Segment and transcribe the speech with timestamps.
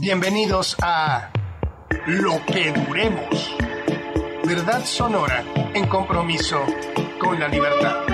[0.00, 1.32] Bienvenidos a
[2.06, 3.56] Lo que Duremos.
[4.46, 5.42] Verdad sonora
[5.74, 6.58] en compromiso
[7.20, 8.04] con la libertad.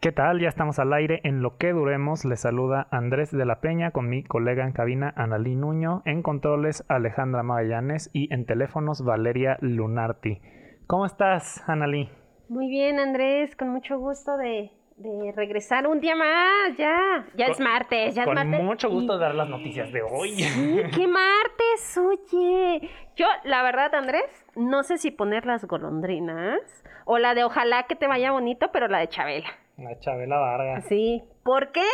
[0.00, 0.40] ¿Qué tal?
[0.40, 2.24] Ya estamos al aire en Lo que Duremos.
[2.24, 6.84] Les saluda Andrés de la Peña con mi colega en cabina Analí Nuño, en controles
[6.88, 10.40] Alejandra Magallanes y en teléfonos Valeria Lunarti.
[10.86, 12.08] ¿Cómo estás, Analí?
[12.48, 14.72] Muy bien, Andrés, con mucho gusto de,
[15.02, 17.26] de regresar un día más, ya.
[17.34, 18.62] Ya es martes, ya es Con martes.
[18.62, 20.30] mucho gusto dar las noticias de hoy.
[20.36, 22.88] Sí, qué martes, oye.
[23.16, 24.24] Yo, la verdad, Andrés,
[24.54, 26.60] no sé si poner las golondrinas
[27.04, 29.48] o la de ojalá que te vaya bonito, pero la de Chabela.
[29.76, 30.84] La Chabela Vargas.
[30.88, 31.22] Sí.
[31.42, 31.84] ¿Por qué?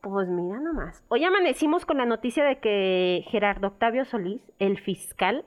[0.00, 1.04] Pues mira nomás.
[1.08, 5.44] Hoy amanecimos con la noticia de que Gerardo Octavio Solís, el fiscal,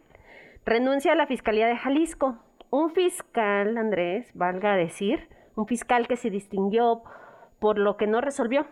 [0.66, 2.38] renuncia a la Fiscalía de Jalisco.
[2.70, 5.28] Un fiscal, Andrés, valga decir,
[5.60, 7.04] un fiscal que se distinguió
[7.60, 8.66] por lo que no resolvió.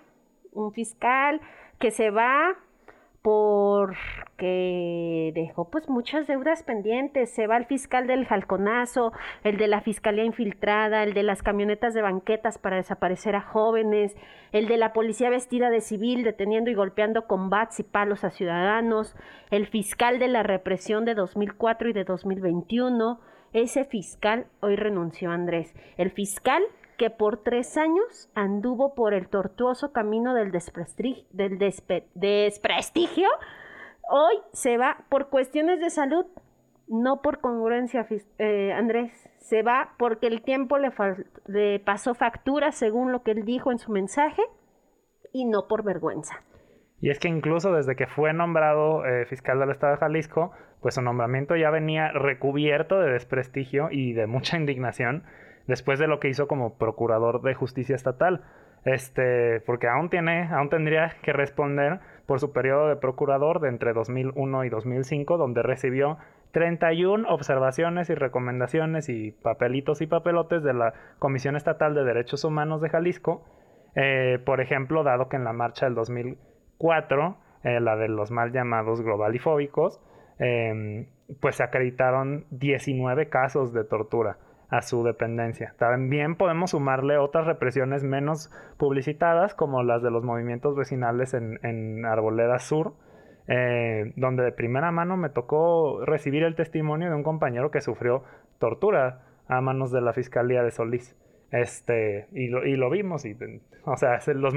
[0.54, 1.41] Un fiscal
[1.80, 2.55] que se va
[3.22, 7.30] porque dejó pues muchas deudas pendientes.
[7.30, 9.11] Se va el fiscal del Jalconazo,
[9.44, 14.16] el de la Fiscalía Infiltrada, el de las camionetas de banquetas para desaparecer a jóvenes,
[14.54, 18.30] el de la policía vestida de civil deteniendo y golpeando con bats y palos a
[18.30, 19.14] ciudadanos,
[19.52, 23.20] el fiscal de la represión de 2004 y de 2021.
[23.52, 25.76] Ese fiscal hoy renunció, Andrés.
[25.98, 26.64] El fiscal
[26.98, 33.30] que por tres años anduvo por el tortuoso camino del, desprestigio,
[34.09, 36.26] hoy se va por cuestiones de salud,
[36.88, 38.08] no por congruencia,
[38.39, 39.30] eh, Andrés.
[39.39, 43.92] Se va porque el tiempo le pasó factura, según lo que él dijo en su
[43.92, 44.42] mensaje,
[45.32, 46.42] y no por vergüenza.
[47.00, 50.52] Y es que incluso desde que fue nombrado eh, fiscal del estado de Jalisco,
[50.82, 55.23] pues su nombramiento ya venía recubierto de desprestigio y de mucha indignación
[55.68, 58.42] después de lo que hizo como procurador de justicia estatal.
[58.86, 63.94] Este, porque aún tiene, aún tendría que responder por su periodo de procurador de entre
[63.94, 66.18] 2001 y 2005, donde recibió
[66.52, 72.82] 31 observaciones y recomendaciones y papelitos y papelotes de la Comisión Estatal de Derechos Humanos
[72.82, 73.44] de Jalisco.
[73.95, 78.54] Eh, por ejemplo, dado que en la marcha del 2004, eh, la de los mal
[78.54, 80.00] llamados globalifóbicos,
[80.39, 81.08] eh,
[81.42, 84.38] pues se acreditaron 19 casos de tortura
[84.70, 85.73] a su dependencia.
[85.78, 92.05] También podemos sumarle otras represiones menos publicitadas, como las de los movimientos vecinales en, en
[92.05, 92.94] Arboleda Sur,
[93.48, 98.23] eh, donde de primera mano me tocó recibir el testimonio de un compañero que sufrió
[98.60, 101.16] tortura a manos de la Fiscalía de Solís.
[101.52, 103.38] Este, y lo, y lo vimos, y,
[103.86, 104.54] o sea, se- los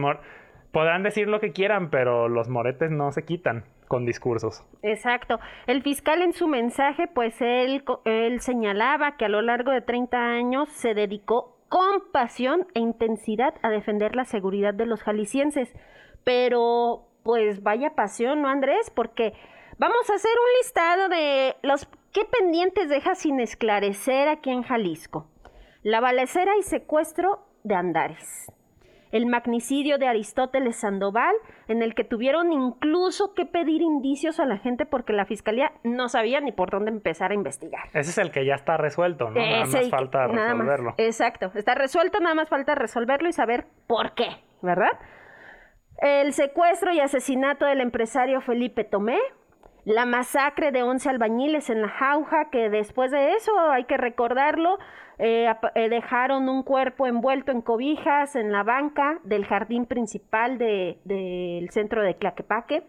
[0.73, 4.63] podrán decir lo que quieran, pero los moretes no se quitan con discursos.
[4.83, 5.41] Exacto.
[5.67, 10.17] El fiscal en su mensaje, pues él, él señalaba que a lo largo de 30
[10.17, 15.75] años se dedicó con pasión e intensidad a defender la seguridad de los jaliscienses.
[16.23, 18.93] Pero, pues vaya pasión, ¿no, Andrés?
[18.95, 19.33] Porque
[19.77, 25.27] vamos a hacer un listado de los qué pendientes deja sin esclarecer aquí en Jalisco.
[25.83, 28.53] La balacera y secuestro de Andares
[29.13, 31.35] el magnicidio de Aristóteles Sandoval,
[31.69, 36.09] en el que tuvieron incluso que pedir indicios a la gente porque la fiscalía no
[36.09, 37.85] sabía ni por dónde empezar a investigar.
[37.93, 39.41] Ese es el que ya está resuelto, ¿no?
[39.41, 40.51] Nada Ese más que- falta más.
[40.53, 40.95] resolverlo.
[40.97, 44.29] Exacto, está resuelto, nada más falta resolverlo y saber por qué,
[44.63, 44.91] ¿verdad?
[45.99, 49.19] El secuestro y asesinato del empresario Felipe Tomé,
[49.85, 54.79] la masacre de 11 albañiles en la jauja, que después de eso, hay que recordarlo,
[55.19, 60.99] eh, eh, dejaron un cuerpo envuelto en cobijas en la banca del jardín principal de-
[61.05, 62.85] del centro de Tlaquepaque,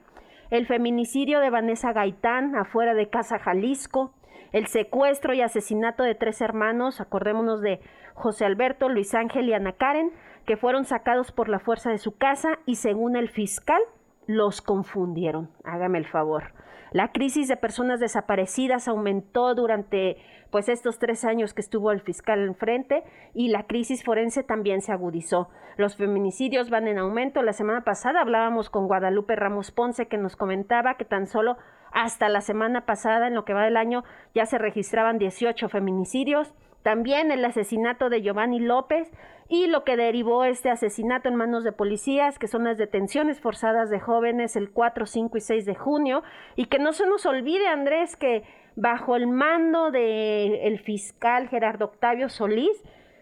[0.49, 4.13] el feminicidio de Vanessa Gaitán afuera de Casa Jalisco,
[4.51, 7.79] el secuestro y asesinato de tres hermanos, acordémonos de
[8.15, 10.11] José Alberto, Luis Ángel y Ana Karen,
[10.45, 13.81] que fueron sacados por la fuerza de su casa y según el fiscal
[14.27, 15.49] los confundieron.
[15.63, 16.51] Hágame el favor.
[16.91, 20.17] La crisis de personas desaparecidas aumentó durante
[20.49, 23.03] pues estos tres años que estuvo el fiscal enfrente
[23.33, 25.47] y la crisis forense también se agudizó.
[25.77, 27.43] Los feminicidios van en aumento.
[27.43, 31.55] La semana pasada hablábamos con Guadalupe Ramos Ponce que nos comentaba que tan solo
[31.93, 34.03] hasta la semana pasada, en lo que va del año,
[34.35, 36.53] ya se registraban 18 feminicidios.
[36.83, 39.11] También el asesinato de Giovanni López
[39.47, 43.89] y lo que derivó este asesinato en manos de policías, que son las detenciones forzadas
[43.89, 46.23] de jóvenes el 4, 5 y 6 de junio.
[46.55, 48.43] Y que no se nos olvide, Andrés, que
[48.75, 52.81] bajo el mando del el fiscal Gerardo Octavio Solís,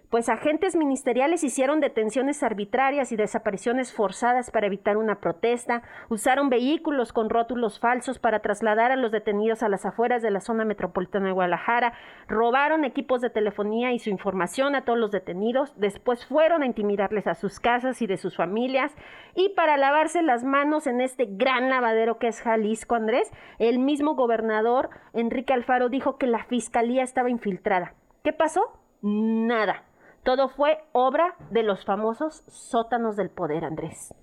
[0.10, 7.14] pues agentes ministeriales hicieron detenciones arbitrarias y desapariciones forzadas para evitar una protesta, usaron vehículos
[7.14, 11.28] con rótulos falsos para trasladar a los detenidos a las afueras de la zona metropolitana
[11.28, 11.94] de Guadalajara,
[12.28, 17.28] robaron equipos de telefonía y su información a todos los detenidos, después fueron a intimidarles
[17.28, 18.96] a sus casas y de sus familias,
[19.36, 24.16] y para lavarse las manos en este gran lavadero que es Jalisco, Andrés, el mismo
[24.16, 27.94] gobernador Enrique Alfaro dijo que la fiscalía estaba infiltrada.
[28.24, 28.74] ¿Qué pasó?
[29.02, 29.84] Nada.
[30.24, 34.14] Todo fue obra de los famosos sótanos del poder, Andrés.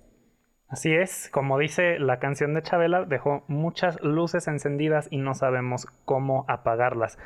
[0.69, 5.87] Así es, como dice la canción de Chabela, dejó muchas luces encendidas y no sabemos
[6.03, 7.17] cómo apagarlas.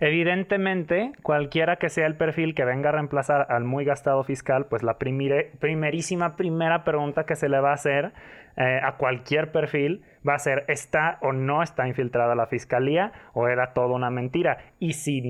[0.00, 4.82] Evidentemente, cualquiera que sea el perfil que venga a reemplazar al muy gastado fiscal, pues
[4.82, 8.12] la primerísima primera pregunta que se le va a hacer
[8.56, 13.46] eh, a cualquier perfil va a ser, ¿está o no está infiltrada la fiscalía o
[13.46, 14.56] era todo una mentira?
[14.78, 15.20] Y si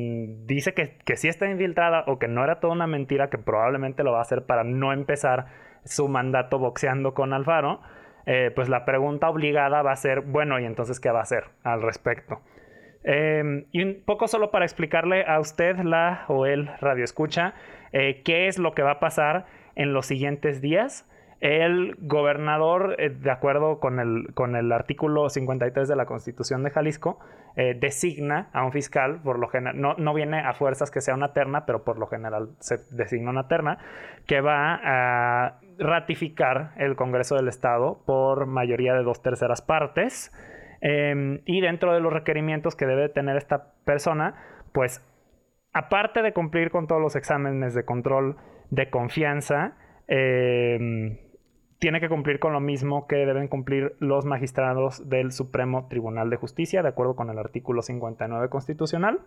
[0.46, 4.04] dice que, que sí está infiltrada o que no era toda una mentira, que probablemente
[4.04, 5.46] lo va a hacer para no empezar
[5.84, 7.80] su mandato boxeando con Alfaro,
[8.26, 11.44] eh, pues la pregunta obligada va a ser, bueno, ¿y entonces qué va a hacer
[11.64, 12.40] al respecto?
[13.02, 17.54] Em, y un poco solo para explicarle a usted, la o el radio escucha,
[17.92, 21.06] eh, qué es lo que va a pasar en los siguientes días
[21.40, 26.70] el gobernador, eh, de acuerdo con el, con el artículo 53 de la Constitución de
[26.70, 27.18] Jalisco,
[27.56, 31.14] eh, designa a un fiscal, por lo general, no, no, viene a fuerzas que sea
[31.14, 33.78] una terna, pero por lo general se designa una terna,
[34.26, 40.30] que va a ratificar el Congreso del Estado por mayoría de dos terceras partes.
[40.80, 44.34] Em, y dentro de los requerimientos que debe tener esta persona,
[44.72, 45.04] pues
[45.72, 48.36] aparte de cumplir con todos los exámenes de control
[48.70, 49.76] de confianza,
[50.08, 51.18] eh,
[51.80, 56.36] tiene que cumplir con lo mismo que deben cumplir los magistrados del Supremo Tribunal de
[56.36, 59.20] Justicia, de acuerdo con el artículo 59 constitucional.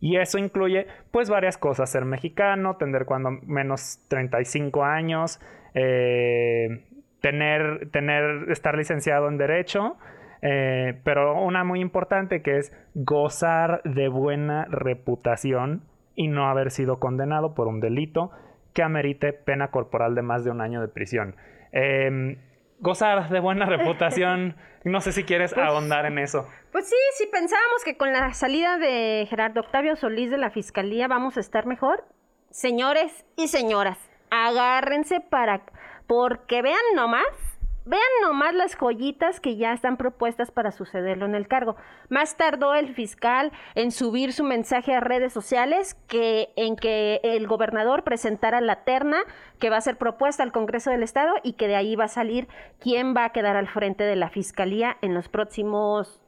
[0.00, 1.90] Y eso incluye, pues, varias cosas.
[1.90, 5.40] Ser mexicano, tener cuando menos 35 años,
[5.74, 6.84] eh,
[7.20, 9.96] tener, tener, estar licenciado en Derecho,
[10.42, 15.82] eh, pero una muy importante que es gozar de buena reputación
[16.14, 18.32] y no haber sido condenado por un delito
[18.74, 21.36] que amerite pena corporal de más de un año de prisión.
[21.72, 22.36] Eh,
[22.80, 24.56] gozar de buena reputación.
[24.84, 26.48] No sé si quieres pues, ahondar en eso.
[26.72, 31.06] Pues sí, sí pensábamos que con la salida de Gerardo Octavio Solís de la Fiscalía
[31.06, 32.04] vamos a estar mejor.
[32.50, 33.96] Señores y señoras,
[34.30, 35.62] agárrense para...
[36.08, 37.51] Porque vean nomás
[37.84, 41.74] Vean nomás las joyitas que ya están propuestas para sucederlo en el cargo.
[42.08, 47.48] Más tardó el fiscal en subir su mensaje a redes sociales que en que el
[47.48, 49.18] gobernador presentara la terna
[49.58, 52.08] que va a ser propuesta al Congreso del Estado y que de ahí va a
[52.08, 52.46] salir
[52.78, 56.21] quién va a quedar al frente de la fiscalía en los próximos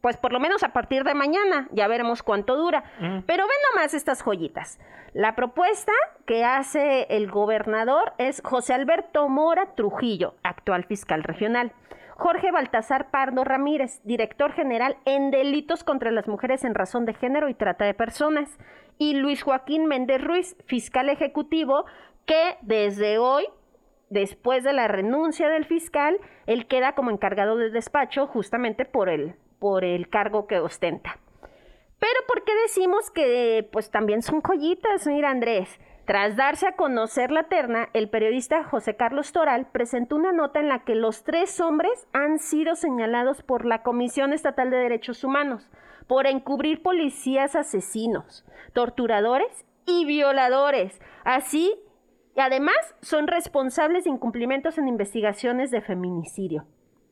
[0.00, 2.84] pues por lo menos a partir de mañana, ya veremos cuánto dura.
[2.98, 4.78] Pero ven nomás estas joyitas.
[5.12, 5.92] La propuesta
[6.26, 11.72] que hace el gobernador es José Alberto Mora Trujillo, actual fiscal regional.
[12.16, 17.48] Jorge Baltasar Pardo Ramírez, director general en delitos contra las mujeres en razón de género
[17.48, 18.58] y trata de personas.
[18.98, 21.84] Y Luis Joaquín Méndez Ruiz, fiscal ejecutivo,
[22.26, 23.46] que desde hoy
[24.10, 29.36] después de la renuncia del fiscal, él queda como encargado de despacho justamente por el
[29.58, 31.18] por el cargo que ostenta.
[31.98, 35.06] Pero ¿por qué decimos que pues también son joyitas?
[35.06, 40.32] Mira Andrés, tras darse a conocer la terna, el periodista José Carlos Toral presentó una
[40.32, 44.78] nota en la que los tres hombres han sido señalados por la Comisión Estatal de
[44.78, 45.68] Derechos Humanos
[46.06, 50.98] por encubrir policías asesinos, torturadores y violadores.
[51.24, 51.78] Así,
[52.36, 56.64] además, son responsables de incumplimientos en investigaciones de feminicidio.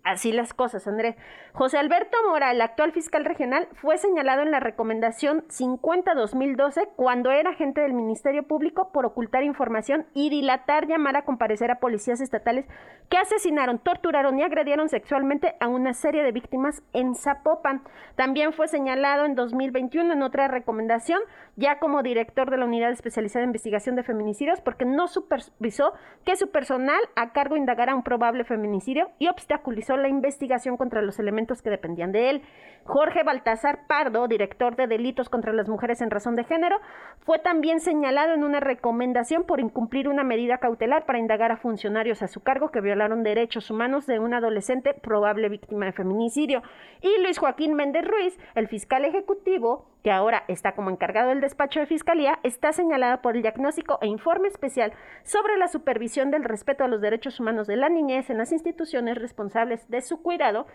[0.07, 1.17] Así las cosas, Andrés.
[1.53, 7.51] José Alberto Mora, el actual fiscal regional, fue señalado en la recomendación 50-2012 cuando era
[7.51, 12.67] agente del Ministerio Público por ocultar información y dilatar llamar a comparecer a policías estatales
[13.09, 17.83] que asesinaron, torturaron y agredieron sexualmente a una serie de víctimas en Zapopan.
[18.15, 21.21] También fue señalado en 2021 en otra recomendación,
[21.57, 26.37] ya como director de la Unidad Especializada de Investigación de Feminicidios, porque no supervisó que
[26.37, 31.63] su personal a cargo indagara un probable feminicidio y obstaculizó la investigación contra los elementos
[31.63, 32.43] que dependían de él.
[32.85, 36.77] Jorge Baltasar Pardo, director de delitos contra las mujeres en razón de género,
[37.21, 42.23] fue también señalado en una recomendación por incumplir una medida cautelar para indagar a funcionarios
[42.23, 46.63] a su cargo que violaron derechos humanos de un adolescente probable víctima de feminicidio.
[47.03, 51.81] Y Luis Joaquín Méndez Ruiz, el fiscal ejecutivo, que ahora está como encargado del despacho
[51.81, 54.93] de fiscalía, está señalado por el diagnóstico e informe especial
[55.25, 59.19] sobre la supervisión del respeto a los derechos humanos de la niñez en las instituciones
[59.19, 60.69] responsables de su cuidado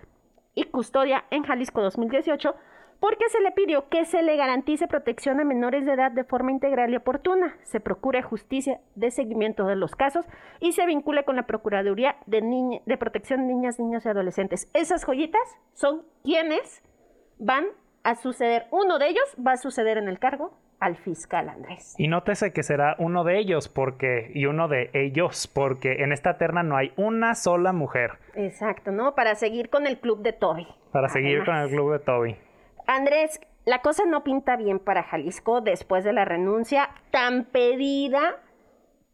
[0.53, 2.55] y custodia en Jalisco 2018
[2.99, 6.51] porque se le pidió que se le garantice protección a menores de edad de forma
[6.51, 10.25] integral y oportuna, se procure justicia de seguimiento de los casos
[10.59, 14.69] y se vincule con la Procuraduría de, de Protección de Niñas, Niños y Adolescentes.
[14.73, 16.83] Esas joyitas son quienes
[17.39, 17.67] van
[18.03, 21.93] a suceder, uno de ellos va a suceder en el cargo al fiscal Andrés.
[21.97, 26.37] Y nótese que será uno de ellos porque y uno de ellos porque en esta
[26.37, 28.13] terna no hay una sola mujer.
[28.33, 29.13] Exacto, ¿no?
[29.13, 30.67] Para seguir con el club de Toby.
[30.91, 32.35] Para seguir con el club de Toby.
[32.87, 38.37] Andrés, la cosa no pinta bien para Jalisco después de la renuncia tan pedida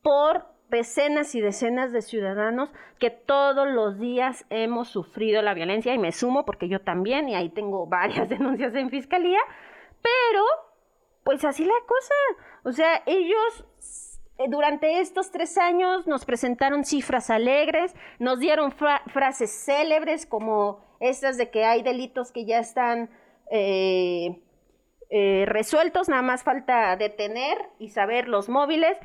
[0.01, 5.97] por decenas y decenas de ciudadanos que todos los días hemos sufrido la violencia y
[5.97, 9.39] me sumo porque yo también y ahí tengo varias denuncias en fiscalía,
[10.01, 10.43] pero
[11.23, 12.13] pues así la cosa.
[12.63, 13.65] O sea, ellos
[14.37, 21.37] eh, durante estos tres años nos presentaron cifras alegres, nos dieron frases célebres como estas
[21.37, 23.09] de que hay delitos que ya están
[23.51, 24.41] eh,
[25.09, 28.97] eh, resueltos, nada más falta detener y saber los móviles,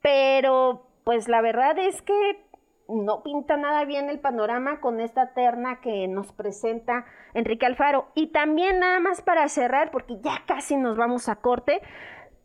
[0.00, 2.44] pero pues la verdad es que
[2.88, 8.08] no pinta nada bien el panorama con esta terna que nos presenta Enrique Alfaro.
[8.14, 11.80] Y también nada más para cerrar, porque ya casi nos vamos a corte,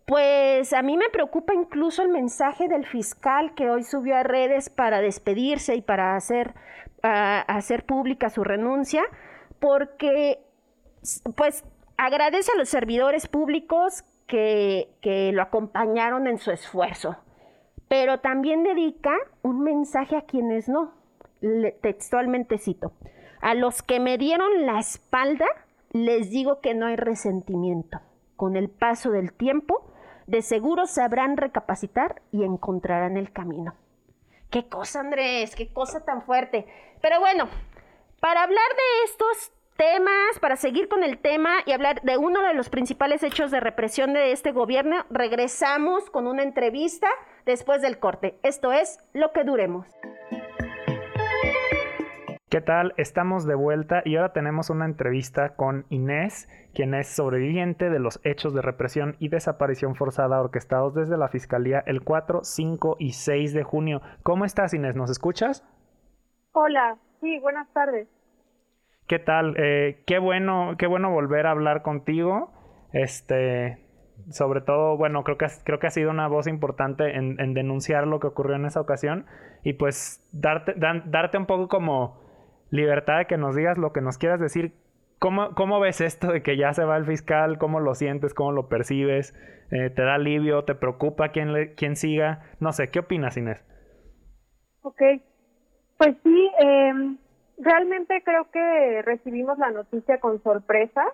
[0.05, 4.69] pues a mí me preocupa incluso el mensaje del fiscal que hoy subió a redes
[4.69, 6.53] para despedirse y para hacer,
[7.01, 9.03] hacer pública su renuncia,
[9.59, 10.39] porque
[11.35, 11.63] pues
[11.97, 17.17] agradece a los servidores públicos que, que lo acompañaron en su esfuerzo
[17.89, 20.93] pero también dedica un mensaje a quienes no.
[21.81, 22.93] textualmente cito,
[23.41, 25.45] a los que me dieron la espalda,
[25.91, 27.99] les digo que no hay resentimiento.
[28.35, 29.91] Con el paso del tiempo,
[30.27, 33.73] de seguro sabrán recapacitar y encontrarán el camino.
[34.51, 36.67] Qué cosa, Andrés, qué cosa tan fuerte.
[37.01, 37.49] Pero bueno,
[38.19, 42.53] para hablar de estos temas, para seguir con el tema y hablar de uno de
[42.53, 47.07] los principales hechos de represión de este gobierno, regresamos con una entrevista
[47.45, 48.37] después del corte.
[48.43, 49.87] Esto es Lo que duremos.
[52.49, 52.93] ¿Qué tal?
[52.97, 58.19] Estamos de vuelta y ahora tenemos una entrevista con Inés, quien es sobreviviente de los
[58.25, 63.53] hechos de represión y desaparición forzada orquestados desde la Fiscalía el 4, 5 y 6
[63.53, 64.01] de junio.
[64.23, 64.97] ¿Cómo estás, Inés?
[64.97, 65.63] ¿Nos escuchas?
[66.51, 68.09] Hola, sí, buenas tardes.
[69.09, 69.55] ¿Qué tal?
[69.57, 72.53] Eh, qué bueno, qué bueno volver a hablar contigo.
[72.93, 73.79] Este,
[74.29, 78.19] sobre todo, bueno, creo que, creo que ha sido una voz importante en, denunciar lo
[78.19, 79.25] que ocurrió en esa ocasión
[79.63, 82.21] y pues darte, darte un poco como
[82.69, 84.75] libertad de que nos digas lo que nos quieras decir.
[85.17, 87.57] ¿Cómo, ¿Cómo ves esto de que ya se va el fiscal?
[87.57, 88.35] ¿Cómo lo sientes?
[88.35, 89.33] ¿Cómo lo percibes?
[89.71, 90.65] Eh, ¿Te da alivio?
[90.65, 92.43] ¿Te preocupa quién, le, quién siga?
[92.59, 93.65] No sé, ¿qué opinas, Inés?
[94.83, 95.01] Ok,
[95.97, 96.93] pues sí, eh,
[97.59, 101.05] realmente creo que recibimos la noticia con sorpresa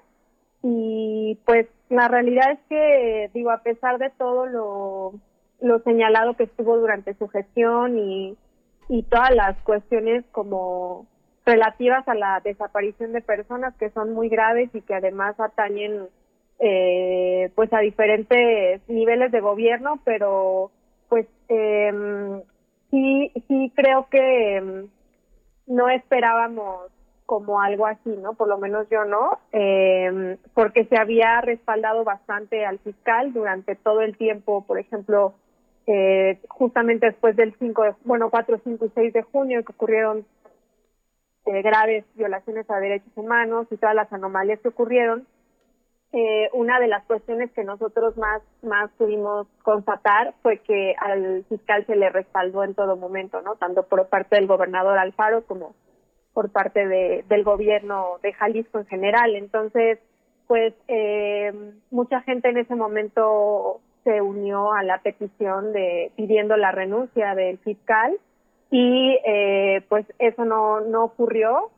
[0.61, 5.13] y pues la realidad es que, digo, a pesar de todo lo,
[5.61, 8.37] lo señalado que estuvo durante su gestión y,
[8.89, 11.05] y todas las cuestiones como
[11.45, 16.07] relativas a la desaparición de personas que son muy graves y que además atañen
[16.59, 20.71] eh, pues a diferentes niveles de gobierno, pero
[21.09, 22.41] pues eh,
[22.89, 24.87] sí, sí creo que
[25.67, 26.91] no esperábamos
[27.25, 28.33] como algo así, ¿no?
[28.33, 34.01] Por lo menos yo no, eh, porque se había respaldado bastante al fiscal durante todo
[34.01, 35.33] el tiempo, por ejemplo,
[35.87, 40.25] eh, justamente después del 5 de, bueno, 4, 5 y 6 de junio que ocurrieron
[41.45, 45.27] eh, graves violaciones a derechos humanos y todas las anomalías que ocurrieron,
[46.17, 51.85] eh, una de las cuestiones que nosotros más, más pudimos constatar fue que al fiscal
[51.85, 53.55] se le respaldó en todo momento, ¿no?
[53.55, 55.75] Tanto por parte del gobernador Alfaro como
[56.33, 59.35] por parte de, del gobierno de Jalisco en general.
[59.35, 59.99] Entonces,
[60.47, 61.51] pues eh,
[61.91, 67.57] mucha gente en ese momento se unió a la petición de pidiendo la renuncia del
[67.57, 68.17] fiscal
[68.71, 71.71] y eh, pues eso no, no ocurrió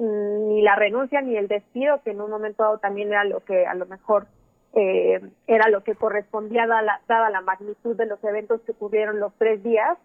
[0.00, 3.66] ni la renuncia ni el despido, que en un momento dado también era lo que
[3.66, 4.26] a lo mejor
[4.72, 9.20] eh, era lo que correspondía dada la, dada la magnitud de los eventos que ocurrieron
[9.20, 9.98] los tres días.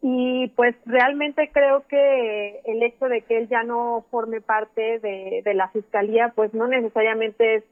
[0.00, 5.40] Y pues realmente creo que el hecho de que él ya no forme parte de,
[5.42, 7.64] de la fiscalía, pues no necesariamente es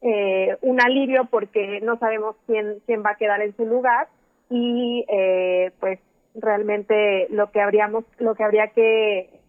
[0.00, 4.08] eh, un alivio porque no sabemos quién, quién va a quedar en su lugar
[4.50, 6.00] y eh, pues
[6.34, 9.41] realmente lo que habríamos, lo que habría que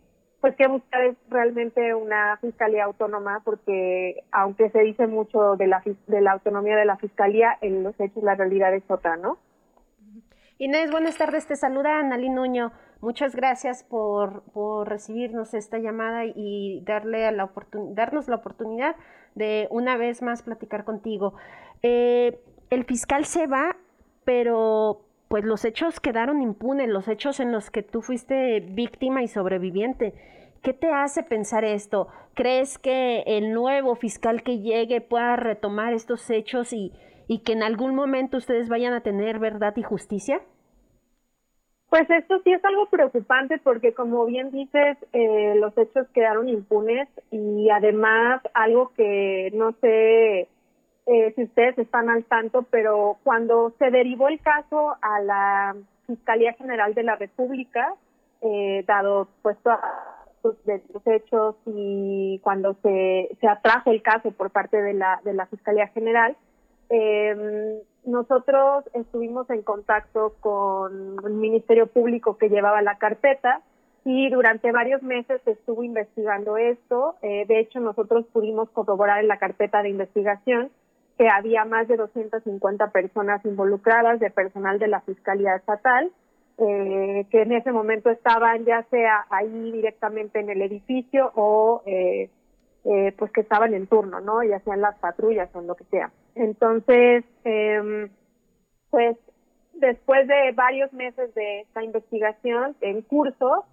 [0.43, 5.81] pues que buscar es realmente una fiscalía autónoma porque aunque se dice mucho de la
[6.07, 9.37] de la autonomía de la fiscalía en los hechos la realidad es otra no
[10.57, 11.47] Inés, buenas tardes.
[11.47, 12.73] Te saluda Analí Nuño.
[12.99, 17.49] Muchas gracias por, por recibirnos esta llamada y darle a la
[17.91, 18.97] darnos la oportunidad
[19.35, 21.35] de una vez más platicar contigo.
[21.81, 23.77] Eh, el fiscal se va,
[24.25, 29.27] pero pues los hechos quedaron impunes, los hechos en los que tú fuiste víctima y
[29.27, 30.13] sobreviviente.
[30.61, 32.07] ¿Qué te hace pensar esto?
[32.35, 36.93] ¿Crees que el nuevo fiscal que llegue pueda retomar estos hechos y,
[37.27, 40.39] y que en algún momento ustedes vayan a tener verdad y justicia?
[41.89, 47.09] Pues esto sí es algo preocupante porque como bien dices, eh, los hechos quedaron impunes
[47.31, 50.47] y además algo que no sé
[51.05, 55.75] eh, si ustedes están al tanto, pero cuando se derivó el caso a la
[56.07, 57.93] Fiscalía General de la República,
[58.41, 64.81] eh, dado pues todos los hechos y cuando se, se atrajo el caso por parte
[64.81, 66.35] de la, de la Fiscalía General,
[66.89, 73.61] eh, nosotros estuvimos en contacto con el Ministerio Público que llevaba la carpeta
[74.05, 77.15] y durante varios meses estuvo investigando esto.
[77.21, 80.69] Eh, de hecho, nosotros pudimos corroborar en la carpeta de investigación
[81.17, 86.11] que había más de 250 personas involucradas de personal de la Fiscalía Estatal,
[86.57, 92.29] eh, que en ese momento estaban ya sea ahí directamente en el edificio o eh,
[92.85, 94.43] eh, pues que estaban en turno, ¿no?
[94.43, 96.11] Ya sean las patrullas o lo que sea.
[96.35, 98.09] Entonces, eh,
[98.89, 99.17] pues
[99.73, 103.65] después de varios meses de esta investigación en curso,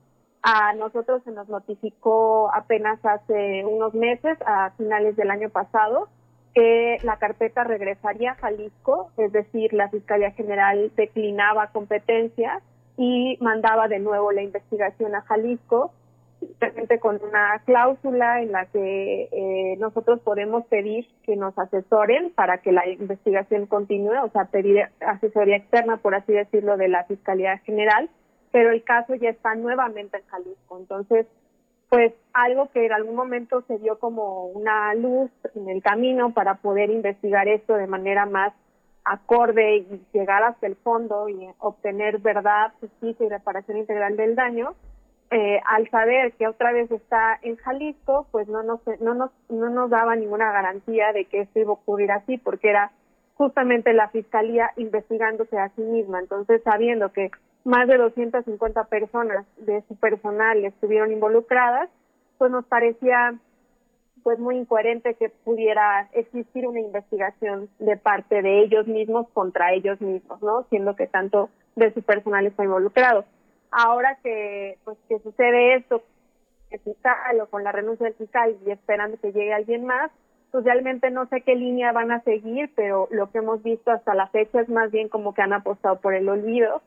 [0.43, 6.09] a nosotros se nos notificó apenas hace unos meses, a finales del año pasado,
[6.55, 12.61] que la carpeta regresaría a Jalisco, es decir, la Fiscalía General declinaba competencia
[12.97, 15.93] y mandaba de nuevo la investigación a Jalisco
[16.41, 22.59] simplemente con una cláusula en la que eh, nosotros podemos pedir que nos asesoren para
[22.59, 27.59] que la investigación continúe, o sea, pedir asesoría externa, por así decirlo, de la Fiscalía
[27.59, 28.09] General,
[28.53, 30.79] pero el caso ya está nuevamente en Jalisco.
[30.79, 31.27] Entonces,
[31.91, 36.55] pues algo que en algún momento se dio como una luz en el camino para
[36.55, 38.55] poder investigar esto de manera más
[39.05, 44.75] acorde y llegar hasta el fondo y obtener verdad, justicia y reparación integral del daño,
[45.33, 49.69] eh, al saber que otra vez está en Jalisco, pues no nos, no, nos, no
[49.69, 52.93] nos daba ninguna garantía de que esto iba a ocurrir así, porque era
[53.35, 56.21] justamente la fiscalía investigándose a sí misma.
[56.21, 57.31] Entonces, sabiendo que
[57.65, 61.91] más de 250 personas de su personal estuvieron involucradas,
[62.39, 63.35] pues nos parecía
[64.23, 70.01] pues muy incoherente que pudiera existir una investigación de parte de ellos mismos contra ellos
[70.01, 70.65] mismos, ¿no?
[70.69, 73.25] Siendo que tanto de su personal está involucrado
[73.71, 76.03] ahora que pues que sucede esto
[76.85, 80.11] fiscal o con la renuncia del fiscal y esperando que llegue alguien más
[80.53, 84.15] pues realmente no sé qué línea van a seguir pero lo que hemos visto hasta
[84.15, 86.83] la fecha es más bien como que han apostado por el olvido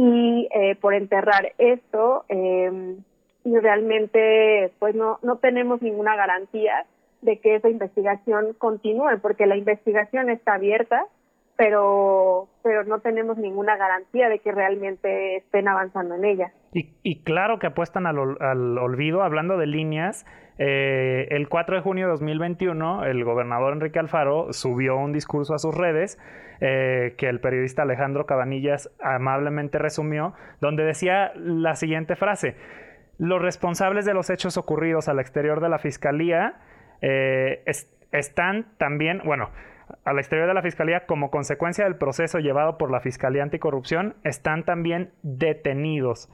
[0.00, 2.96] y eh, por enterrar esto eh,
[3.44, 6.86] y realmente pues no no tenemos ninguna garantía
[7.20, 11.04] de que esa investigación continúe porque la investigación está abierta
[11.58, 16.52] pero, pero no tenemos ninguna garantía de que realmente estén avanzando en ella.
[16.72, 20.24] Y, y claro que apuestan al, al olvido, hablando de líneas.
[20.58, 25.58] Eh, el 4 de junio de 2021, el gobernador Enrique Alfaro subió un discurso a
[25.58, 26.16] sus redes
[26.60, 32.54] eh, que el periodista Alejandro Cabanillas amablemente resumió, donde decía la siguiente frase.
[33.18, 36.60] Los responsables de los hechos ocurridos al exterior de la fiscalía
[37.00, 37.64] eh,
[38.12, 39.50] están también, bueno,
[40.04, 44.64] al exterior de la Fiscalía como consecuencia del proceso llevado por la Fiscalía Anticorrupción están
[44.64, 46.28] también detenidos.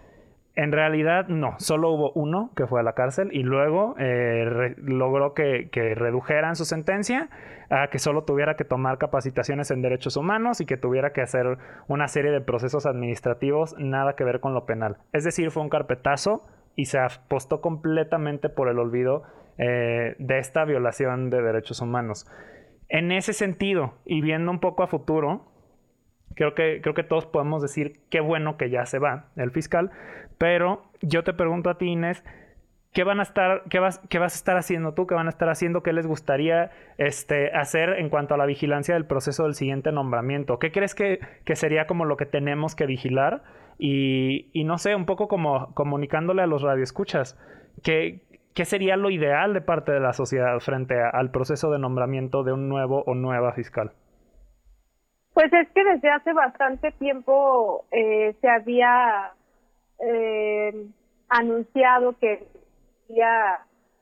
[0.56, 5.34] En realidad no, solo hubo uno que fue a la cárcel y luego eh, logró
[5.34, 7.28] que, que, redujeran su sentencia
[7.70, 11.58] a que solo tuviera que tomar capacitaciones en derechos humanos y que tuviera que hacer
[11.88, 14.98] una serie de procesos administrativos nada que ver con lo penal.
[15.12, 19.24] Es decir, fue un carpetazo y se apostó completamente por el olvido
[19.58, 22.26] eh, de esta violación de derechos humanos.
[22.88, 25.50] En ese sentido, y viendo un poco a futuro,
[26.34, 29.90] creo que, creo que todos podemos decir qué bueno que ya se va el fiscal,
[30.38, 32.24] pero yo te pregunto a ti, Inés,
[32.92, 35.06] ¿qué van a estar, qué vas, qué vas a estar haciendo tú?
[35.06, 35.82] ¿Qué van a estar haciendo?
[35.82, 40.58] ¿Qué les gustaría este, hacer en cuanto a la vigilancia del proceso del siguiente nombramiento?
[40.58, 43.42] ¿Qué crees que, que sería como lo que tenemos que vigilar?
[43.78, 47.38] Y, no sé, un poco como comunicándole a los radioescuchas.
[47.82, 48.23] ¿Qué,
[48.54, 52.52] ¿Qué sería lo ideal de parte de la sociedad frente al proceso de nombramiento de
[52.52, 53.92] un nuevo o nueva fiscal?
[55.32, 59.32] Pues es que desde hace bastante tiempo eh, se había
[59.98, 60.86] eh,
[61.28, 62.46] anunciado que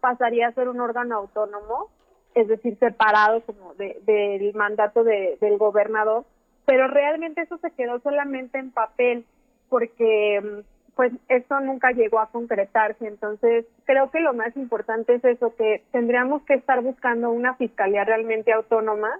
[0.00, 1.88] pasaría a ser un órgano autónomo,
[2.34, 6.24] es decir, separado como del mandato del gobernador,
[6.66, 9.24] pero realmente eso se quedó solamente en papel
[9.70, 13.06] porque mm, pues eso nunca llegó a concretarse.
[13.06, 18.04] Entonces, creo que lo más importante es eso, que tendríamos que estar buscando una fiscalía
[18.04, 19.10] realmente autónoma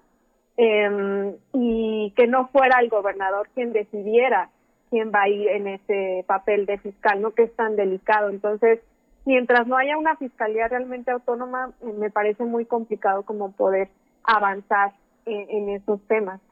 [0.57, 4.51] eh, y que no fuera el gobernador quien decidiera
[4.91, 8.29] quién va a ir en ese papel de fiscal, no que es tan delicado.
[8.29, 8.81] Entonces,
[9.25, 13.89] mientras no haya una fiscalía realmente autónoma, me parece muy complicado como poder
[14.23, 14.93] avanzar
[15.25, 16.43] en, esos temas.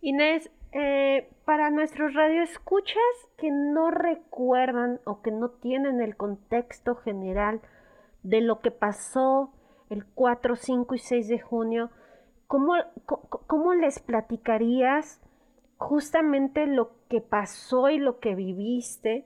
[0.00, 2.98] Inés, eh, para nuestros radioescuchas
[3.38, 7.60] que no recuerdan o que no tienen el contexto general
[8.24, 9.52] de lo que pasó
[9.88, 11.90] el 4, 5 y 6 de junio,
[12.48, 12.74] ¿cómo,
[13.46, 15.20] cómo les platicarías
[15.76, 19.24] justamente lo que pasó y lo que viviste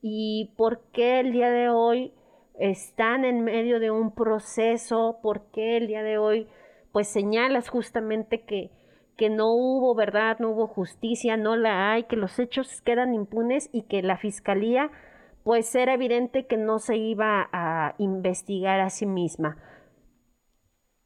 [0.00, 2.14] y por qué el día de hoy
[2.58, 6.48] están en medio de un proceso, por qué el día de hoy
[6.92, 8.70] pues señalas justamente que,
[9.16, 13.70] que no hubo verdad, no hubo justicia, no la hay, que los hechos quedan impunes
[13.72, 14.90] y que la fiscalía
[15.46, 19.56] pues era evidente que no se iba a investigar a sí misma.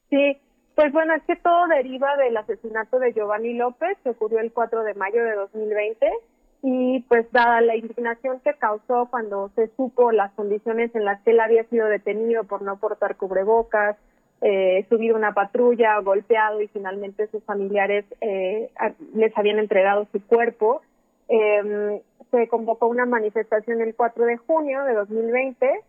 [0.09, 0.40] Sí,
[0.75, 4.83] pues bueno, es que todo deriva del asesinato de Giovanni López, que ocurrió el 4
[4.83, 6.11] de mayo de 2020,
[6.62, 11.33] y pues dada la indignación que causó cuando se supo las condiciones en las que
[11.33, 13.99] él había sido detenido por no portar cubrebocas,
[14.40, 18.70] eh, subir una patrulla, golpeado y finalmente sus familiares eh,
[19.14, 20.83] les habían entregado su cuerpo,
[21.29, 25.81] eh, se convocó una manifestación el 4 de junio de 2020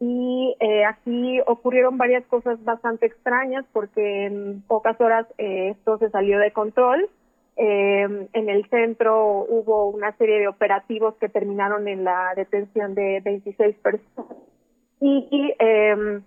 [0.00, 6.10] y eh, aquí ocurrieron varias cosas bastante extrañas porque en pocas horas eh, esto se
[6.10, 7.08] salió de control.
[7.56, 13.20] Eh, en el centro hubo una serie de operativos que terminaron en la detención de
[13.22, 14.36] 26 personas
[15.00, 16.20] y, eh,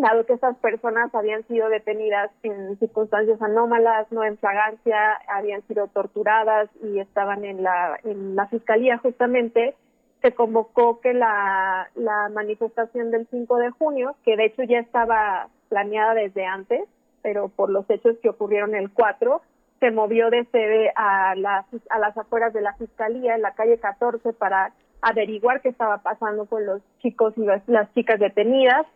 [0.00, 5.88] dado que estas personas habían sido detenidas en circunstancias anómalas, no en fragancia, habían sido
[5.88, 9.74] torturadas y estaban en la, en la fiscalía justamente,
[10.22, 15.48] se convocó que la, la manifestación del 5 de junio, que de hecho ya estaba
[15.68, 16.82] planeada desde antes,
[17.22, 19.40] pero por los hechos que ocurrieron el 4,
[19.80, 23.78] se movió de sede a, la, a las afueras de la fiscalía, en la calle
[23.78, 28.86] 14, para averiguar qué estaba pasando con los chicos y las chicas detenidas.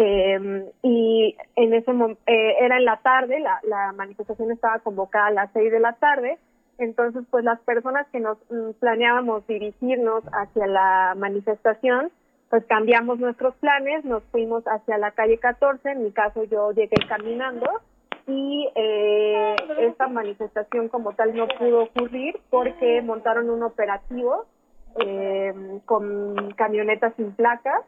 [0.00, 5.50] Eh, y en ese eh, era en la tarde, la, manifestación estaba convocada a las
[5.52, 6.38] 6 de la tarde,
[6.78, 12.12] entonces, pues las personas que nos mm, planeábamos dirigirnos hacia la manifestación,
[12.48, 16.94] pues cambiamos nuestros planes, nos fuimos hacia la calle 14, en mi caso yo llegué
[17.08, 17.66] caminando
[18.28, 24.44] y eh, esta manifestación como tal no pudo ocurrir porque montaron un operativo
[25.04, 25.52] eh,
[25.86, 27.82] con camionetas sin placas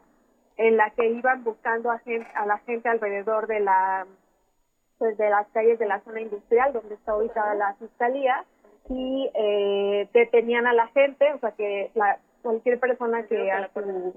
[0.57, 4.05] en la que iban buscando a, gente, a la gente alrededor de la
[4.97, 8.45] pues de las calles de la zona industrial donde está ubicada la fiscalía
[8.87, 14.13] y eh, detenían a la gente, o sea que la, cualquier persona que a su,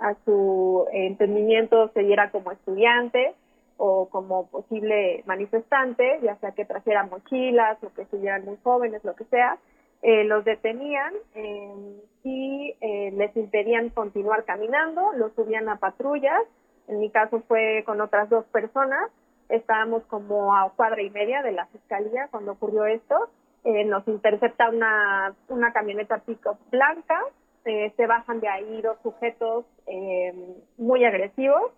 [0.00, 3.34] a su entendimiento se diera como estudiante
[3.76, 9.14] o como posible manifestante, ya sea que trajera mochilas o que estuvieran muy jóvenes, lo
[9.14, 9.58] que sea,
[10.02, 16.42] eh, los detenían eh, y eh, les impedían continuar caminando, los subían a patrullas,
[16.88, 19.10] en mi caso fue con otras dos personas,
[19.48, 23.28] estábamos como a cuadra y media de la fiscalía cuando ocurrió esto,
[23.64, 27.20] eh, nos intercepta una, una camioneta pico blanca,
[27.64, 30.32] eh, se bajan de ahí dos sujetos eh,
[30.78, 31.70] muy agresivos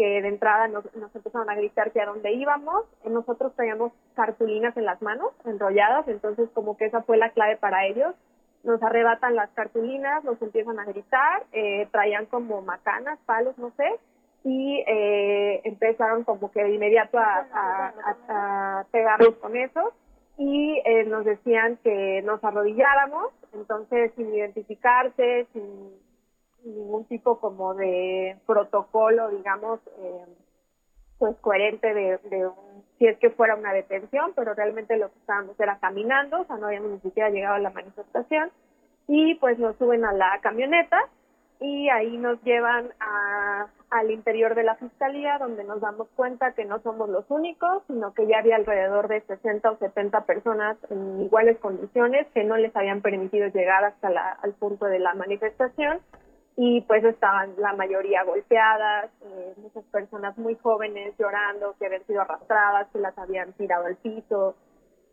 [0.00, 2.86] que de entrada nos, nos empezaron a gritar que a dónde íbamos.
[3.04, 7.84] Nosotros traíamos cartulinas en las manos, enrolladas, entonces como que esa fue la clave para
[7.84, 8.14] ellos.
[8.64, 13.84] Nos arrebatan las cartulinas, nos empiezan a gritar, eh, traían como macanas, palos, no sé,
[14.42, 17.94] y eh, empezaron como que de inmediato a, a,
[18.28, 19.92] a, a pegarnos con eso
[20.38, 25.90] y eh, nos decían que nos arrodilláramos, entonces sin identificarse, sin
[26.64, 30.24] ningún tipo como de protocolo, digamos, eh,
[31.18, 35.58] pues coherente de, un, si es que fuera una detención, pero realmente lo que estábamos
[35.60, 38.50] era caminando, o sea, no habíamos ni siquiera llegado a la manifestación,
[39.06, 40.98] y pues nos suben a la camioneta
[41.60, 46.64] y ahí nos llevan a, al interior de la fiscalía donde nos damos cuenta que
[46.64, 51.20] no somos los únicos, sino que ya había alrededor de 60 o 70 personas en
[51.22, 55.98] iguales condiciones que no les habían permitido llegar hasta la, al punto de la manifestación
[56.56, 62.20] y pues estaban la mayoría golpeadas, eh, muchas personas muy jóvenes llorando que habían sido
[62.20, 64.56] arrastradas, que las habían tirado al piso,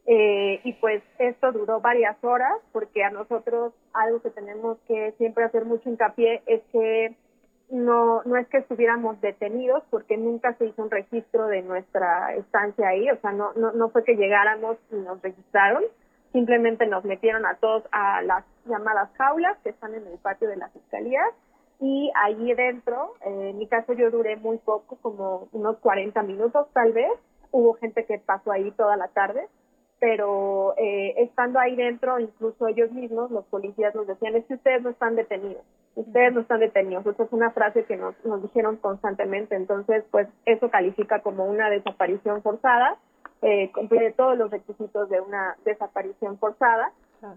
[0.09, 5.43] eh, y pues esto duró varias horas porque a nosotros algo que tenemos que siempre
[5.43, 7.13] hacer mucho hincapié es que
[7.69, 12.87] no, no es que estuviéramos detenidos porque nunca se hizo un registro de nuestra estancia
[12.87, 15.83] ahí, o sea, no, no, no fue que llegáramos y nos registraron,
[16.31, 20.57] simplemente nos metieron a todos a las llamadas jaulas que están en el patio de
[20.57, 21.21] la fiscalía.
[21.79, 26.67] Y allí dentro, eh, en mi caso yo duré muy poco, como unos 40 minutos
[26.73, 27.11] tal vez,
[27.51, 29.47] hubo gente que pasó ahí toda la tarde,
[29.99, 34.81] pero eh, estando ahí dentro, incluso ellos mismos, los policías nos decían, es que ustedes
[34.83, 35.63] no están detenidos,
[35.95, 37.05] ustedes no están detenidos.
[37.05, 41.69] Esa es una frase que nos, nos dijeron constantemente, entonces pues eso califica como una
[41.69, 42.97] desaparición forzada,
[43.41, 46.91] eh, cumple todos los requisitos de una desaparición forzada.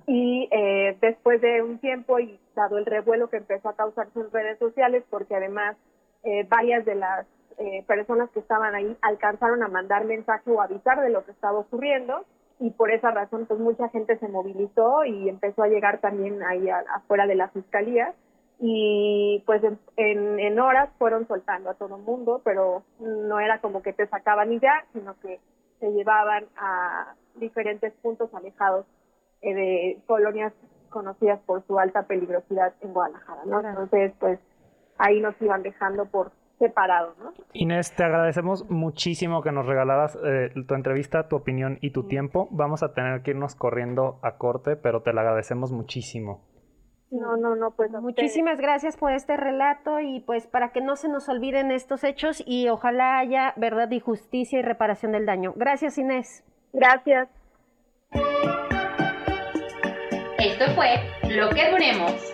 [0.06, 4.30] Y eh, después de un tiempo y dado el revuelo que empezó a causarse en
[4.30, 5.76] redes sociales, porque además
[6.22, 7.26] eh, varias de las
[7.58, 11.58] eh, personas que estaban ahí alcanzaron a mandar mensaje o avisar de lo que estaba
[11.58, 12.24] ocurriendo,
[12.58, 16.68] y por esa razón pues mucha gente se movilizó y empezó a llegar también ahí
[16.68, 18.12] afuera de la fiscalía
[18.58, 19.78] y pues en,
[20.38, 24.52] en, horas fueron soltando a todo el mundo, pero no era como que te sacaban
[24.52, 25.40] y ya, sino que
[25.80, 28.86] se llevaban a diferentes puntos alejados
[29.42, 30.52] eh, de colonias
[30.90, 33.60] conocidas por su alta peligrosidad en Guadalajara, ¿no?
[33.60, 34.38] Entonces, pues
[34.98, 37.32] ahí nos iban dejando por separado, ¿no?
[37.54, 42.48] Inés, te agradecemos muchísimo que nos regalaras eh, tu entrevista, tu opinión y tu tiempo.
[42.50, 46.42] Vamos a tener que irnos corriendo a corte, pero te lo agradecemos muchísimo.
[47.10, 51.08] No, no, no, pues muchísimas gracias por este relato y pues para que no se
[51.08, 55.52] nos olviden estos hechos y ojalá haya verdad y justicia y reparación del daño.
[55.56, 56.44] Gracias, Inés.
[56.72, 57.28] Gracias.
[60.38, 60.94] Esto fue
[61.28, 62.32] Lo que Duremos